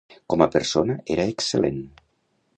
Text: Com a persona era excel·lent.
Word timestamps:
Com 0.33 0.43
a 0.45 0.47
persona 0.55 0.95
era 1.17 1.27
excel·lent. 1.35 1.81